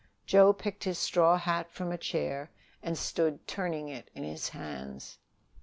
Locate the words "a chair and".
1.91-2.97